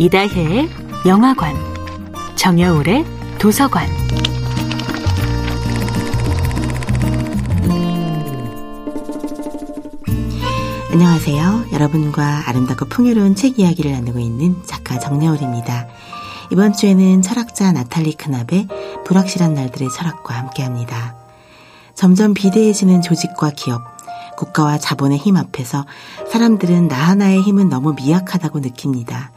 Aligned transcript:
이다혜의 0.00 0.70
영화관, 1.04 1.54
정여울의 2.34 3.04
도서관. 3.38 3.86
안녕하세요. 10.90 11.66
여러분과 11.74 12.48
아름답고 12.48 12.86
풍요로운 12.86 13.34
책 13.34 13.58
이야기를 13.58 13.92
나누고 13.92 14.18
있는 14.20 14.56
작가 14.64 14.98
정여울입니다. 14.98 15.88
이번 16.50 16.72
주에는 16.72 17.20
철학자 17.20 17.70
나탈리 17.70 18.14
크납의 18.14 18.68
불확실한 19.04 19.52
날들의 19.52 19.90
철학과 19.94 20.34
함께 20.34 20.62
합니다. 20.62 21.14
점점 21.94 22.32
비대해지는 22.32 23.02
조직과 23.02 23.50
기업, 23.50 23.82
국가와 24.38 24.78
자본의 24.78 25.18
힘 25.18 25.36
앞에서 25.36 25.84
사람들은 26.32 26.88
나 26.88 26.96
하나의 26.96 27.42
힘은 27.42 27.68
너무 27.68 27.92
미약하다고 27.92 28.60
느낍니다. 28.60 29.32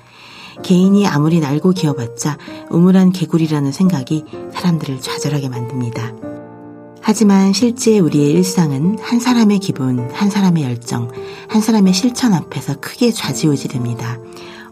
개인이 0.62 1.07
아무리 1.07 1.39
날고 1.39 1.71
기어봤자 1.71 2.38
우물한 2.70 3.11
개구리라는 3.11 3.71
생각이 3.71 4.25
사람들을 4.53 5.02
좌절하게 5.02 5.49
만듭니다. 5.49 6.13
하지만 7.02 7.52
실제 7.52 7.99
우리의 7.99 8.31
일상은 8.31 8.97
한 9.02 9.20
사람의 9.20 9.59
기분, 9.59 10.09
한 10.13 10.30
사람의 10.30 10.63
열정, 10.63 11.11
한 11.49 11.61
사람의 11.61 11.94
실천 11.94 12.34
앞에서 12.34 12.75
크게 12.80 13.11
좌지우지 13.11 13.67
됩니다. 13.67 14.20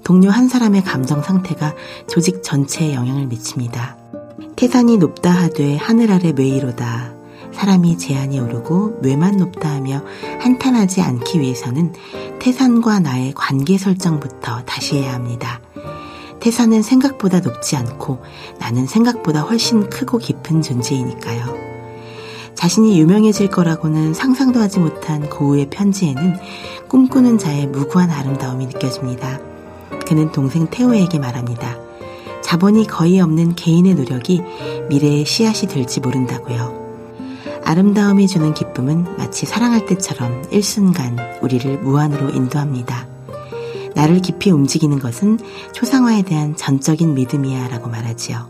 동료 0.04 0.30
한 0.30 0.48
사람의 0.48 0.84
감정 0.84 1.22
상태가 1.22 1.76
조직 2.08 2.42
전체에 2.42 2.94
영향을 2.94 3.28
미칩니다. 3.28 3.98
태산이 4.56 4.98
높다 4.98 5.32
하되 5.32 5.76
하늘 5.76 6.12
아래 6.12 6.32
매이로다. 6.32 7.14
사람이 7.54 7.98
제한이 7.98 8.40
오르고 8.40 9.00
뇌만 9.02 9.38
높다 9.38 9.70
하며 9.70 10.02
한탄하지 10.40 11.02
않기 11.02 11.40
위해서는 11.42 11.94
태산과 12.40 13.00
나의 13.00 13.34
관계 13.36 13.78
설정부터 13.78 14.64
다시 14.66 14.98
해야 14.98 15.14
합니다. 15.14 15.60
태산은 16.42 16.82
생각보다 16.82 17.40
높지 17.40 17.76
않고 17.76 18.22
나는 18.60 18.86
생각보다 18.88 19.42
훨씬 19.42 19.90
크고 19.90 20.18
깊은 20.18 20.62
존재이니까요. 20.62 21.72
자신이 22.56 23.00
유명해질 23.00 23.50
거라고는 23.50 24.14
상상도 24.14 24.60
하지 24.60 24.80
못한 24.80 25.30
고우의 25.30 25.70
편지에는 25.70 26.36
꿈꾸는 26.90 27.38
자의 27.38 27.68
무구한 27.68 28.12
아름다움이 28.12 28.68
느껴집니다. 28.68 29.40
그는 30.06 30.32
동생 30.32 30.68
태호에게 30.68 31.18
말합니다. 31.20 31.78
자본이 32.44 32.86
거의 32.86 33.20
없는 33.22 33.56
개인의 33.56 33.96
노력이 33.96 34.42
미래의 34.90 35.26
씨앗이 35.26 35.72
될지 35.72 36.02
모른다고요. 36.02 36.82
아름다움이 37.64 38.28
주는 38.28 38.54
기쁨은 38.54 39.16
마치 39.18 39.46
사랑할 39.46 39.86
때처럼 39.86 40.44
일순간 40.52 41.18
우리를 41.42 41.80
무한으로 41.80 42.32
인도합니다. 42.32 43.11
나를 43.96 44.22
깊이 44.22 44.52
움직이는 44.52 45.00
것은 45.00 45.40
초상화에 45.74 46.24
대한 46.24 46.56
전적인 46.56 47.14
믿음이야 47.14 47.68
라고 47.68 47.90
말하지요. 47.90 48.50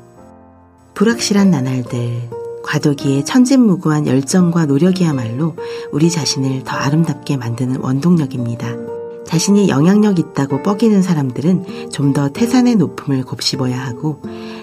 불확실한 0.94 1.50
나날들, 1.50 2.30
과도기에 2.64 3.24
천진무구한 3.24 4.08
열정과 4.08 4.66
노력이야말로 4.66 5.56
우리 5.92 6.10
자신을 6.10 6.64
더 6.64 6.76
아름답게 6.76 7.38
만드는 7.38 7.78
원동력입니다. 7.78 8.92
자신이 9.26 9.70
영향력 9.70 10.20
있다고 10.20 10.62
뻐기는 10.62 11.02
사람들은 11.02 11.90
좀 11.92 12.12
더 12.12 12.28
태산의 12.30 12.76
높음을 12.76 13.24
곱씹어야 13.24 13.80
하고 13.80 14.22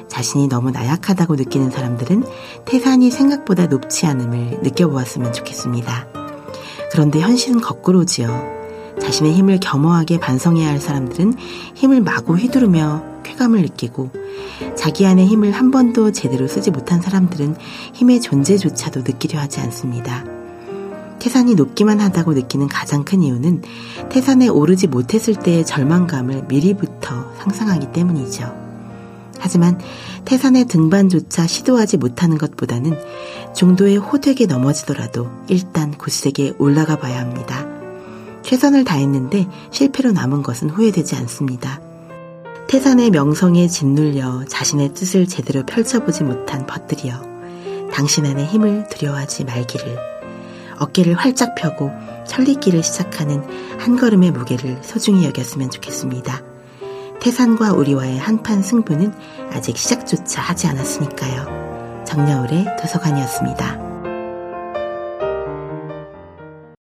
자신이 0.09 0.49
너무 0.49 0.71
나약하다고 0.71 1.37
느끼는 1.37 1.71
사람들은 1.71 2.25
태산이 2.67 3.11
생각보다 3.11 3.67
높지 3.67 4.05
않음을 4.07 4.61
느껴보았으면 4.63 5.33
좋겠습니다. 5.33 6.09
그런데 6.93 7.21
현실은 7.21 7.61
거꾸로지요. 7.61 8.58
자신의 9.09 9.33
힘을 9.33 9.59
겸허하게 9.59 10.21
반성해야 10.21 10.69
할 10.69 10.81
사람들은 10.81 11.33
힘을 11.75 12.03
마구 12.03 12.37
휘두르며 12.37 13.03
쾌감을 13.23 13.63
느끼고 13.63 14.11
자기 14.77 15.07
안의 15.07 15.27
힘을 15.27 15.51
한 15.53 15.71
번도 15.71 16.13
제대로 16.13 16.47
쓰지 16.47 16.71
못한 16.71 17.01
사람들은 17.01 17.57
힘의 17.95 18.21
존재조차도 18.21 19.05
느끼려 19.05 19.41
하지 19.41 19.61
않습니다. 19.61 20.27
태산이 21.21 21.55
높기만 21.55 22.01
하다고 22.01 22.35
느끼는 22.35 22.69
가장 22.69 23.03
큰 23.03 23.23
이유는 23.23 23.63
태산에 24.11 24.49
오르지 24.49 24.89
못했을 24.89 25.37
때의 25.37 25.65
절망감을 25.65 26.45
미리부터 26.47 27.33
상상하기 27.39 27.93
때문이죠. 27.93 28.55
하지만 29.39 29.81
태산의 30.27 30.67
등반조차 30.67 31.47
시도하지 31.47 31.97
못하는 31.97 32.37
것보다는 32.37 32.99
중도의 33.55 33.97
호되게 33.97 34.45
넘어지더라도 34.45 35.31
일단 35.49 35.93
굳세게 35.93 36.57
올라가 36.59 36.99
봐야 36.99 37.21
합니다. 37.21 37.68
최선을 38.49 38.85
다했는데 38.85 39.47
실패로 39.71 40.13
남은 40.13 40.43
것은 40.43 40.71
후회되지 40.71 41.17
않습니다. 41.17 41.83
태산의 42.67 43.11
명성에 43.11 43.69
짓눌려 43.69 44.47
자신의 44.49 44.95
뜻을 44.95 45.29
제대로 45.29 45.67
펼쳐보지 45.67 46.25
못한 46.25 46.65
벗들이여 46.67 47.91
당신 47.93 48.25
안에 48.25 48.47
힘을 48.47 48.89
두려워하지 48.89 49.45
말기를 49.45 49.99
어깨를 50.79 51.13
활짝 51.13 51.57
펴고 51.57 51.91
천리길을 52.27 52.83
시작하는 52.83 53.43
한 53.79 53.99
걸음의 53.99 54.31
무게를 54.31 54.79
소중히 54.83 55.27
여겼으면 55.27 55.71
좋겠습니다. 55.71 56.43
태산과 57.21 57.75
우리와의 57.75 58.19
한판 58.19 58.63
승부는 58.63 59.13
아직 59.53 59.77
시작조차 59.77 60.41
하지 60.41 60.69
않았으니까요. 60.69 62.05
정여울의 62.07 62.65
도서관이었습니다. 62.81 63.88